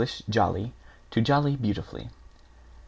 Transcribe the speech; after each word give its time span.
jolly, 0.27 0.73
to 1.11 1.21
jolly 1.21 1.55
beautifully. 1.55 2.09